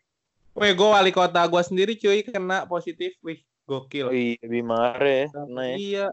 [0.56, 3.12] Weh, gue wali kota gue sendiri cuy kena positif.
[3.20, 4.08] Wih, gokil.
[4.08, 5.28] Iya, Bimare ya.
[5.32, 5.76] Kena ya.
[5.76, 6.06] Iya.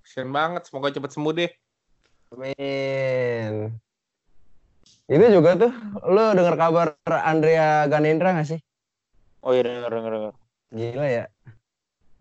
[0.00, 0.68] Kasian banget.
[0.68, 1.50] Semoga cepet sembuh deh.
[2.32, 3.76] Amin.
[5.04, 5.72] Itu juga tuh,
[6.08, 8.60] lu dengar kabar Andrea Ganendra gak sih?
[9.44, 10.34] Oh iya denger denger denger.
[10.72, 11.24] Gila ya.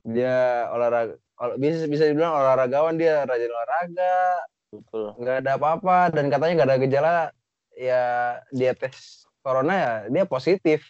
[0.03, 5.13] Dia olahraga, ol- bisa bisa dibilang olahragawan dia rajin olahraga, Betul.
[5.21, 7.15] nggak ada apa-apa dan katanya nggak ada gejala.
[7.73, 8.03] Ya
[8.49, 10.81] dia tes corona ya dia positif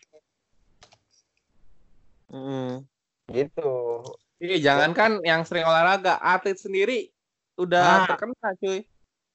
[2.27, 2.81] Mm.
[3.29, 4.01] gitu.
[4.41, 7.13] Iya, jangankan yang sering olahraga, atlet sendiri
[7.55, 8.05] udah Ah.
[8.09, 8.81] terkena cuy.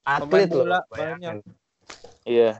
[0.02, 0.82] Atlet loh.
[0.90, 1.38] bayangin.
[2.26, 2.58] Iya.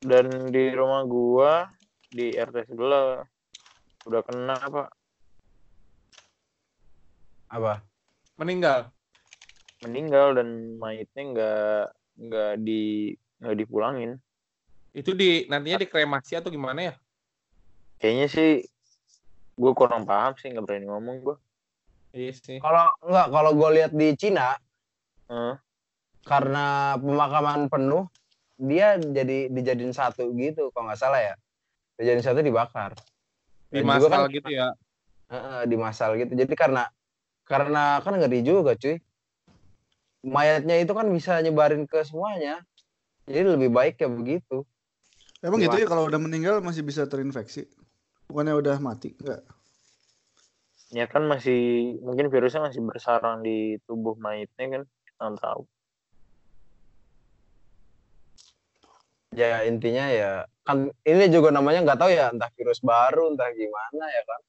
[0.00, 1.72] Dan di rumah gua
[2.06, 3.24] di RT sebelah
[4.04, 4.82] udah kena apa?
[7.48, 7.80] Apa?
[8.40, 8.88] Meninggal.
[9.84, 10.48] Meninggal dan
[10.80, 11.82] mayitnya nggak
[12.24, 14.16] nggak di nggak dipulangin.
[14.96, 16.94] Itu di nantinya dikremasi atau gimana ya?
[18.00, 18.50] Kayaknya sih
[19.60, 21.36] gue kurang paham sih nggak berani ngomong gua.
[22.16, 22.56] Iya sih.
[22.64, 24.56] Kalau nggak kalau gue lihat di Cina
[25.28, 25.54] Heeh.
[26.24, 28.08] karena pemakaman penuh
[28.56, 31.34] dia jadi dijadiin satu gitu kalau nggak salah ya
[32.00, 32.96] dijadiin satu dibakar
[33.68, 34.72] Di masal kan- gitu ya.
[35.30, 36.88] Heeh, di masal gitu jadi karena
[37.50, 39.02] karena kan ngeri juga cuy
[40.22, 42.62] mayatnya itu kan bisa nyebarin ke semuanya
[43.26, 44.62] jadi lebih baik ya begitu
[45.40, 45.72] Emang Gimana?
[45.72, 47.64] gitu ya kalau udah meninggal masih bisa terinfeksi?
[48.28, 49.16] Bukannya udah mati?
[49.16, 49.40] Enggak.
[50.92, 55.64] Ya kan masih mungkin virusnya masih bersarang di tubuh mayitnya kan kita nggak tahu.
[59.30, 64.04] ya intinya ya kan ini juga namanya nggak tahu ya entah virus baru entah gimana
[64.10, 64.40] ya kan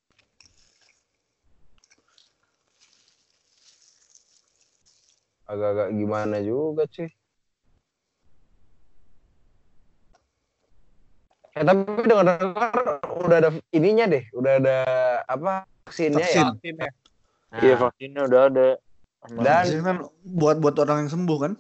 [5.52, 7.12] agak-agak gimana juga cuy
[11.52, 14.78] Eh tapi dengar-dengar udah ada ininya deh, udah ada
[15.28, 16.40] apa vaksinnya Vaksin.
[16.40, 16.48] ya.
[16.56, 16.90] Vaksin ya.
[17.52, 18.68] Nah, Iya vaksinnya udah ada.
[19.28, 21.54] Dan- Vaksin kan buat buat orang yang sembuh kan?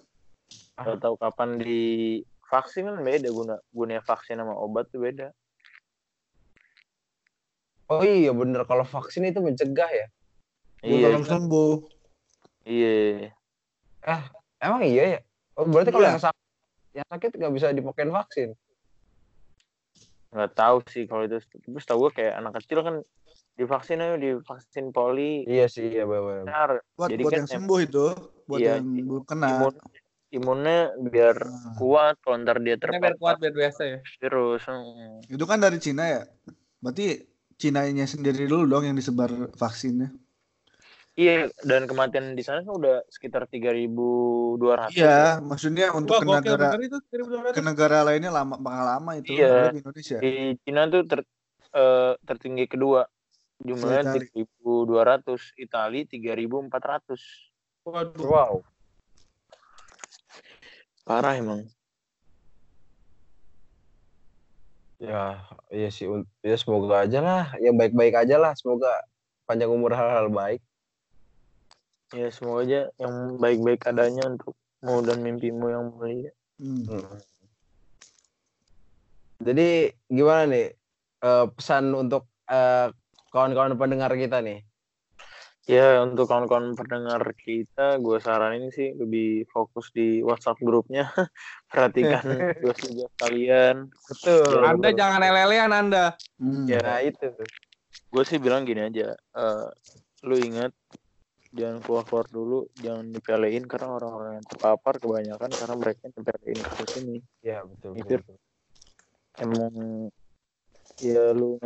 [0.79, 1.81] nggak tahu kapan di
[2.47, 5.29] vaksin kan beda guna gunanya vaksin sama obat tuh beda.
[7.91, 10.07] oh iya bener kalau vaksin itu mencegah ya.
[10.79, 11.73] Buat Iya, orang sembuh.
[12.63, 13.29] iya.
[14.61, 15.19] Emang iya ya.
[15.57, 16.13] Oh, berarti kalau Iya.
[16.17, 16.43] yang sakit
[16.91, 18.49] yang sakit nggak bisa dipakein vaksin.
[20.31, 21.37] Nggak tahu sih kalau itu.
[21.41, 22.95] Terus tahu gue kayak anak kecil kan
[23.59, 25.43] divaksin aja divaksin poli.
[25.45, 26.81] Iya sih, iya benar.
[26.95, 28.05] Buat Jadi buat kan yang sembuh itu,
[28.47, 29.47] buat Iya, yang belum kena.
[29.51, 29.75] Imun
[30.31, 33.99] imunnya biar Nah, kuat kalau ntar dia Ini biar kuat terpapar biar biasa ya.
[34.23, 34.63] virus.
[34.63, 35.19] Hmm.
[35.27, 36.21] itu kan dari Cina ya.
[36.79, 37.27] Berarti
[37.61, 40.09] Cinanya sendiri dulu dong yang disebar vaksinnya.
[41.19, 44.95] Iya, dan kematian di sana kan udah sekitar 3.200.
[44.95, 47.51] Iya, maksudnya untuk Wah, ke negara itu 1200.
[47.51, 49.75] ke negara lainnya lama bakal lama itu Iya.
[49.75, 50.17] apalagi Indonesia.
[50.23, 50.31] Di
[50.63, 51.19] Cina tuh ter,
[51.75, 53.03] eh, tertinggi kedua.
[53.59, 54.25] Jumlahnya Itali.
[54.31, 57.19] 3.200, Itali 3.400.
[57.83, 58.23] Waduh.
[58.23, 58.53] Wow.
[61.03, 61.67] Parah emang.
[64.95, 65.43] Ya,
[65.75, 66.07] iya sih.
[66.39, 68.55] Ya semoga aja lah, yang baik-baik aja lah.
[68.55, 68.89] Semoga
[69.43, 70.63] panjang umur hal-hal baik.
[72.11, 74.51] Ya semoga aja yang baik-baik adanya untuk
[74.83, 76.31] mau dan mimpimu yang mulia.
[76.59, 76.83] Hmm.
[76.83, 77.19] Hmm.
[79.41, 80.67] Jadi gimana nih
[81.23, 82.91] eh, pesan untuk eh,
[83.31, 84.59] kawan-kawan pendengar kita nih?
[85.71, 91.07] Ya untuk kawan-kawan pendengar kita, gue saranin sih lebih fokus di WhatsApp grupnya.
[91.71, 92.19] Perhatikan
[92.59, 93.87] tugas-tugas kalian.
[93.87, 94.67] Betul.
[94.67, 96.19] Anda jangan lelean Anda.
[96.35, 96.67] Hmm.
[96.67, 97.47] Ya Nah itu tuh.
[98.11, 99.15] gue sih bilang gini aja.
[99.15, 99.67] eh,
[100.27, 100.75] lu ingat
[101.51, 106.59] jangan keluar keluar dulu jangan dipelein karena orang-orang yang terpapar kebanyakan karena mereka yang nyepelein
[106.63, 107.91] kasus ini Iya betul.
[107.99, 108.15] Itu.
[109.39, 109.73] emang
[110.99, 111.59] ya lu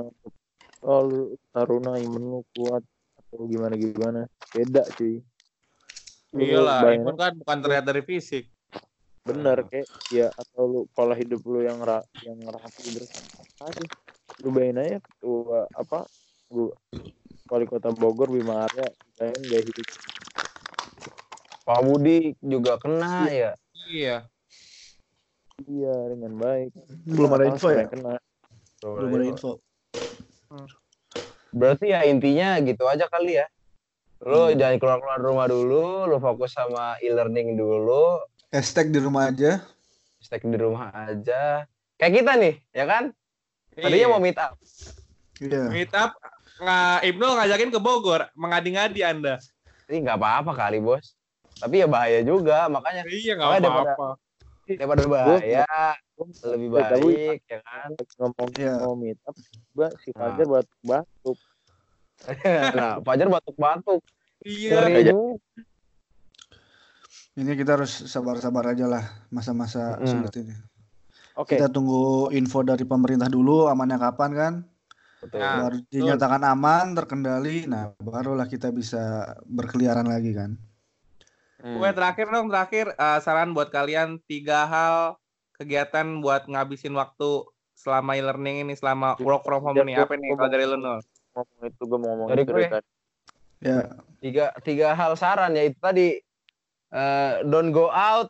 [0.86, 1.21] oh lu
[1.54, 2.82] taruna imun lu kuat
[3.19, 4.21] atau gimana gimana
[4.54, 5.21] beda cuy
[6.36, 8.52] Iyalah, imun kan bukan terlihat dari fisik.
[9.26, 13.26] bener kayak ya atau lu pola hidup lu yang ra yang rapi bersih
[13.58, 13.82] aja
[14.45, 16.06] lu bayangin aja ketua apa
[16.54, 16.69] lu
[17.45, 18.89] wali kota Bogor Bima Arya
[19.21, 19.88] bayangin gaya hidup
[21.65, 23.51] Pak Budi juga kena ya.
[23.89, 24.17] Iya.
[25.62, 26.73] dia dengan baik
[27.05, 27.86] Belum ada info ya?
[27.86, 28.17] kena
[28.81, 29.51] Belum ada info.
[31.49, 33.47] Berarti ya intinya gitu aja kali ya.
[34.21, 38.19] Lu jangan keluar-keluar rumah dulu, lu fokus sama e-learning dulu,
[38.53, 39.63] Hashtag di rumah aja.
[40.21, 41.65] stay di rumah aja.
[42.01, 43.03] Kayak kita nih, ya kan?
[43.75, 44.12] Tadinya Iya.
[44.12, 44.53] mau meet up.
[45.39, 45.62] Iya.
[45.71, 46.15] meet up
[46.58, 49.36] nggak Ibnu ngajakin ke Bogor, mengadi-ngadi Anda.
[49.86, 51.13] Ini nggak apa-apa kali, Bos.
[51.56, 54.10] Tapi ya bahaya juga, makanya Iya, nggak Makanya daripada- apa-apa.
[54.65, 55.65] daripada bahaya,
[56.48, 57.89] lebih tahu baik, ya kan?
[58.18, 58.74] ngomong Iya.
[58.82, 59.36] mau meet up
[59.72, 60.20] gua si Nah.
[60.26, 61.38] Fajar batuk batuk
[62.76, 64.02] nah, Fajar batuk-batuk.
[64.41, 65.12] Iya.
[67.36, 70.08] Ini kita harus sabar-sabar aja lah masa-masa Mm.
[70.08, 70.56] sulit ini.
[71.36, 74.54] oke Kita tunggu info dari pemerintah dulu amannya kapan kan?
[75.23, 75.39] Betul.
[75.39, 75.58] Nah.
[75.67, 77.65] Baru dinyatakan aman, terkendali.
[77.69, 80.58] Nah, barulah kita bisa berkeliaran lagi kan.
[81.65, 81.82] Hmm.
[81.82, 85.17] Gue terakhir dong, terakhir eh, saran buat kalian tiga hal
[85.56, 89.97] kegiatan buat ngabisin waktu selama e-learning ini, selama work from home ini.
[89.97, 91.01] Apa nih kalau dari lu Nul?
[91.36, 92.67] ngomong itu gua mau ngomong Dari itu gue.
[93.63, 93.80] Ya,
[94.23, 96.21] Tiga, tiga hal saran yaitu tadi
[96.93, 98.30] eh, don't go out,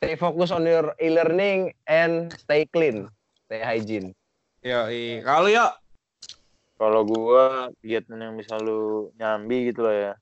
[0.00, 3.06] stay focus on your e-learning and stay clean,
[3.46, 4.16] stay hygiene.
[4.60, 4.88] Yo,
[5.24, 5.79] kalau yuk
[6.80, 10.12] kalau gua kegiatan yang bisa lu nyambi gitu lah ya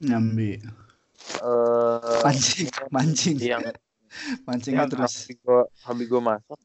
[0.00, 0.58] nyambi.
[0.58, 3.36] eh Mancing, mancing.
[3.38, 3.62] yang
[4.48, 5.14] Mancing yang terus.
[5.22, 6.58] hobi gua hobi gua masak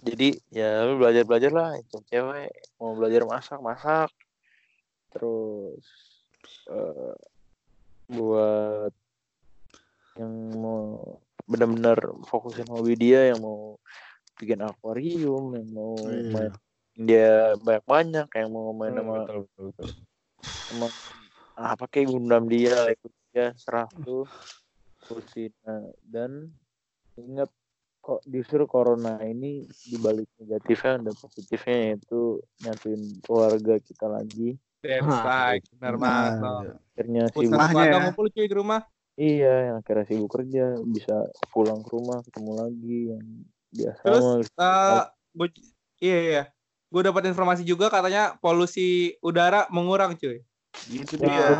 [0.00, 2.48] jadi ya lu belajar belajar lah itu cewek
[2.80, 4.08] mau belajar masak masak
[5.10, 5.84] terus
[6.72, 7.16] eh
[8.08, 8.92] buat
[10.16, 13.76] yang mau benar-benar fokusin hobi dia yang mau
[14.34, 16.30] bikin akuarium yang mau Iya.
[16.32, 16.52] main
[17.00, 19.88] dia banyak banyak yang mau main sama betul, betul, betul.
[20.68, 20.86] sama
[21.56, 24.28] apa kayak gundam dia ikut dia serah tuh
[25.66, 26.54] Nah, dan
[27.18, 27.50] ingat
[27.98, 35.60] kok justru corona ini dibalik negatifnya ada positifnya yaitu nyatuin keluarga kita lagi That's right,
[35.76, 36.32] benar banget.
[36.40, 36.64] Nah, Nol.
[36.94, 38.00] akhirnya Pusat sibuk keluarga ya.
[38.00, 38.80] ngumpul cuy di rumah.
[39.20, 41.16] iya yang akhirnya sibuk kerja bisa
[41.52, 43.24] pulang ke rumah ketemu lagi yang
[43.74, 44.24] biasa Terus,
[45.34, 45.46] gua,
[46.00, 46.42] iya iya.
[46.90, 50.42] Gue dapat informasi juga katanya polusi udara mengurang cuy.
[50.90, 51.26] itu Iya.
[51.26, 51.50] dia.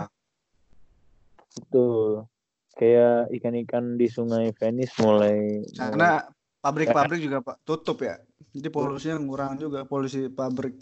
[1.51, 2.31] betul
[2.79, 6.23] kayak ikan-ikan di sungai Venice mulai Karena
[6.63, 8.23] pabrik-pabrik juga Pak tutup ya.
[8.55, 10.79] Jadi polusinya ngurang juga polusi pabrik.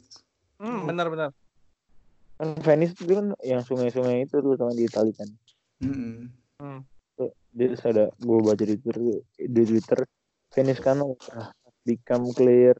[0.58, 1.30] Hmm, benar-benar.
[2.38, 5.26] kan Venice itu kan yang sungai-sungai itu tuh sama di Itali kan
[5.82, 6.86] Mm-mm.
[7.18, 10.00] Tuh, dia terus ada gue baca di Twitter di Twitter
[10.54, 11.02] Venice kan
[11.34, 11.50] ah,
[11.82, 12.78] become clear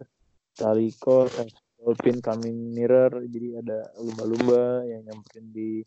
[0.58, 1.30] Taliko
[1.78, 5.78] dolphin coming nearer jadi ada lumba-lumba yang nyamperin di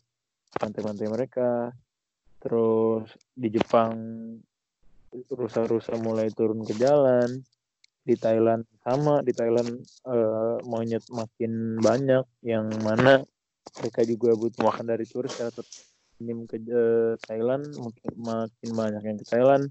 [0.56, 1.68] pantai-pantai mereka.
[2.40, 3.06] Terus
[3.36, 3.94] di Jepang
[5.12, 7.44] rusa-rusa mulai turun ke jalan.
[8.02, 9.78] Di Thailand sama di Thailand
[10.10, 13.22] eh, monyet makin banyak yang mana
[13.78, 15.54] mereka juga butuh makan dari turis karena
[16.18, 19.70] minim ke eh, Thailand mungkin makin banyak yang ke Thailand.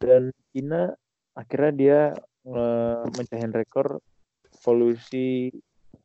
[0.00, 0.88] Dan Cina
[1.36, 2.00] akhirnya dia
[2.48, 4.00] eh, mencahin rekor
[4.60, 5.50] polusi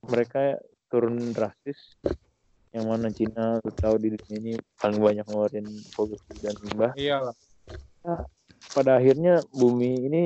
[0.08, 2.00] mereka turun drastis
[2.70, 7.36] yang mana Cina tahu di dunia ini paling banyak ngeluarin polusi dan limbah Iyalah.
[8.74, 10.22] pada akhirnya bumi ini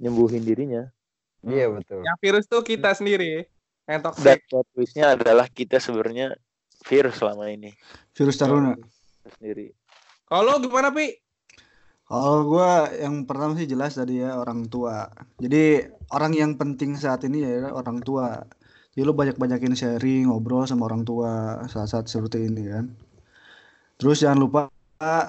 [0.00, 0.88] nyembuhin dirinya
[1.46, 2.02] Iya betul.
[2.02, 3.46] Yang virus tuh kita sendiri.
[3.86, 4.38] Yang dan toxic.
[4.50, 6.34] plot twistnya adalah kita sebenarnya
[6.90, 7.70] virus selama ini
[8.14, 8.74] Virus Taruna.
[9.38, 9.70] Sendiri
[10.26, 11.14] Kalau gimana, Pi?
[12.06, 15.10] Kalau gua yang pertama sih jelas tadi ya orang tua.
[15.42, 15.82] Jadi
[16.14, 18.46] orang yang penting saat ini ya orang tua.
[18.94, 22.94] Jadi lu banyak-banyakin sharing, ngobrol sama orang tua saat-saat seperti ini kan.
[23.98, 24.60] Terus jangan lupa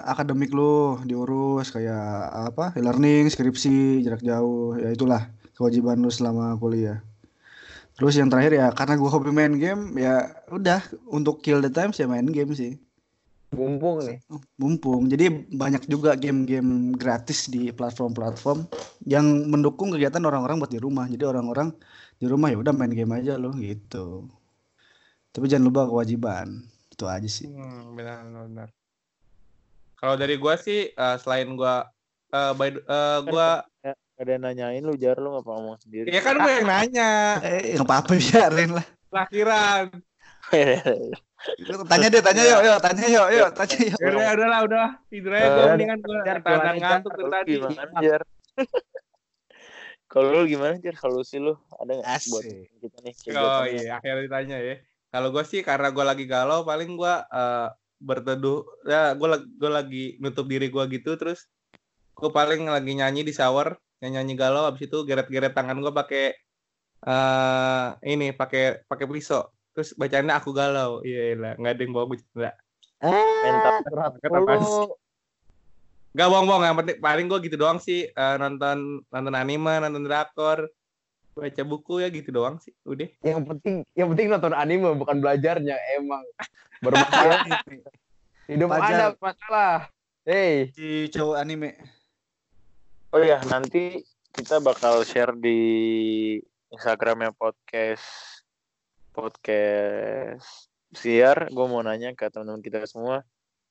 [0.08, 2.72] akademik lu diurus kayak apa?
[2.78, 7.02] E-learning, skripsi, jarak jauh, ya itulah kewajiban lu selama kuliah.
[7.98, 11.90] Terus yang terakhir ya karena gua hobi main game ya udah untuk kill the time
[11.98, 12.78] ya main game sih
[13.58, 14.18] Mumpung nih.
[14.62, 15.10] mumpung.
[15.10, 18.70] Jadi banyak juga game-game gratis di platform-platform
[19.10, 21.10] yang mendukung kegiatan orang-orang buat di rumah.
[21.10, 21.74] Jadi orang-orang
[22.22, 24.30] di rumah ya udah main game aja loh gitu.
[25.34, 26.62] Tapi jangan lupa kewajiban.
[26.94, 27.50] Itu aja sih.
[27.50, 28.70] Hmm, benar, benar.
[29.98, 31.90] Kalau dari gua sih eh, selain gua
[32.30, 33.66] eh by eh, gua
[34.18, 36.10] Ada yang nanyain lu jar lu ngapa ngomong sendiri.
[36.10, 38.86] ya kan gua yang nanya Eh, nggak apa-apa biarin lah.
[39.14, 39.86] lakhiran.
[41.88, 44.00] Tanya deh, tanya yuk, yuk, tanya yuk, yuk, tanya yuk.
[44.00, 47.54] Ya udah udahlah udah tidur aja gua mendingan gua Jar, tahan ngantuk dari tadi.
[50.08, 50.96] Kalau lu gimana jar?
[50.96, 52.44] Kalau sih lu ada nggak buat
[52.80, 53.14] kita nih?
[53.36, 54.76] Oh iya, akhirnya ditanya ya.
[55.12, 57.68] Kalau gue sih karena gue lagi galau, paling gue eh,
[58.00, 58.64] berteduh.
[58.88, 59.28] Ya, gue
[59.60, 61.52] gue lagi nutup diri gue gitu, terus
[62.16, 64.64] gue paling lagi nyanyi di shower, yang nyanyi galau.
[64.72, 66.26] Abis itu geret-geret tangan gue pakai
[67.04, 69.44] eh ini, pakai pakai pisau.
[69.78, 71.06] Terus bacaannya aku galau.
[71.06, 72.52] Iya lah, nggak ada yang bawa bercanda.
[73.46, 74.58] Mental Curhat Kata pas.
[74.58, 74.98] mulu.
[76.18, 78.10] Gak bohong-bohong, yang penting paling gue gitu doang sih.
[78.10, 80.66] eh, nonton nonton anime, nonton drakor,
[81.38, 82.74] baca buku ya gitu doang sih.
[82.82, 83.06] Udah.
[83.22, 86.26] Yang penting yang penting nonton anime bukan belajarnya emang.
[86.82, 87.46] Bermasalah.
[88.50, 88.90] Hidup Pelajar.
[88.90, 89.74] ada masalah.
[90.26, 91.78] Hei, Si cowok anime.
[93.14, 94.02] Oh ya, nanti
[94.34, 95.60] kita bakal share di
[96.74, 98.37] Instagramnya podcast
[99.18, 101.50] podcast siar.
[101.50, 103.26] Gue mau nanya ke teman-teman kita semua.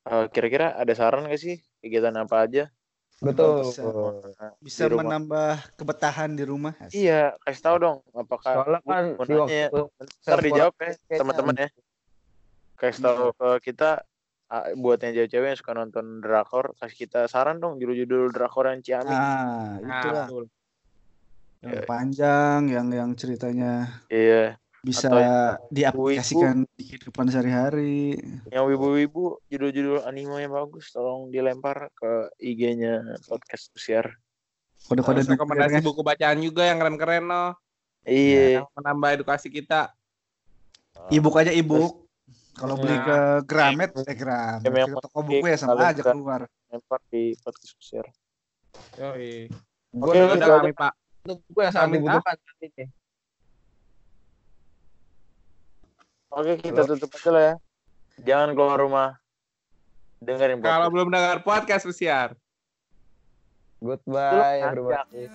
[0.06, 2.64] eh, kira-kira ada saran gak sih kegiatan apa aja?
[3.16, 3.64] betul.
[3.64, 3.82] Bisa.
[4.60, 6.76] Bisa menambah kebetahan di rumah.
[6.92, 7.96] Iya, kasih tahu dong.
[8.12, 9.68] Apakah Soalnya kan di nanya ya.
[9.72, 9.82] waktu
[10.22, 11.68] ntar dijawab ya teman-teman ya.
[12.76, 14.04] Kasih tahu ke kita
[14.46, 18.84] ah, buat yang cewek-cewek yang suka nonton drakor, kasih kita saran dong judul-judul drakor yang
[18.84, 19.16] ciamik.
[19.16, 20.26] Ah, Nah, itulah.
[20.28, 20.44] betul.
[21.64, 23.72] Yang panjang, yang yang ceritanya
[24.06, 28.14] Iya, bisa Atau diaplikasikan di kehidupan sehari-hari.
[28.48, 34.14] yang wibu-wibu judul-judul anime yang bagus tolong dilempar ke IG-nya podcast siar.
[34.86, 37.58] Kode-kode rekomendasi buku bacaan juga yang keren-keren no.
[38.06, 38.62] Iya.
[38.62, 39.90] Yang menambah edukasi kita.
[41.10, 42.06] Ebook aja ebook.
[42.54, 43.04] Kalau beli Nah.
[43.04, 46.48] ke Gramet, eh Gramet, yang ke toko buku ya sama aja keluar.
[46.72, 48.06] lempar di podcast siar.
[48.96, 49.50] Yoi.
[49.92, 50.92] Gue itu Udah kami Pak.
[51.26, 52.36] gue yang sangat dibutuhkan
[56.36, 57.00] Oke, kita Halo.
[57.00, 57.54] tutup aja lah ya.
[58.20, 59.16] Jangan keluar rumah.
[60.20, 60.68] Dengerin podcast.
[60.68, 62.36] Kalau belum dengar podcast Mesiar.
[63.80, 65.32] Goodbye everybody.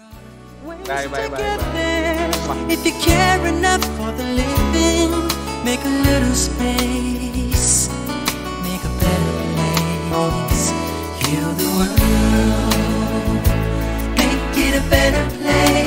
[0.86, 1.26] Bye bye.
[1.34, 2.70] bye.
[2.70, 5.10] If you care enough for the living,
[5.66, 7.90] make a little space.
[8.62, 9.34] Make a better
[10.14, 10.70] place.
[11.26, 13.42] Heal the world.
[14.22, 15.81] Make it a better place.